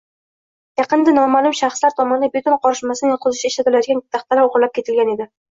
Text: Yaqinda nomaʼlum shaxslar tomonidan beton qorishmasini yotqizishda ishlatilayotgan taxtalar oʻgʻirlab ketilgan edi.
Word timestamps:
Yaqinda 0.79 1.11
nomaʼlum 1.17 1.53
shaxslar 1.59 1.93
tomonidan 1.99 2.33
beton 2.39 2.57
qorishmasini 2.65 3.13
yotqizishda 3.13 3.53
ishlatilayotgan 3.53 4.03
taxtalar 4.19 4.45
oʻgʻirlab 4.49 4.75
ketilgan 4.81 5.15
edi. 5.17 5.31